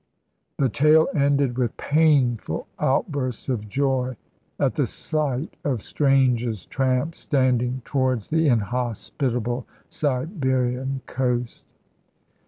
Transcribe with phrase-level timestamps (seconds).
[0.57, 4.17] The tale ended with painful outbursts of joy
[4.59, 11.65] at the sight of Strange's tramp standing towards the inhospitable Siberian coast.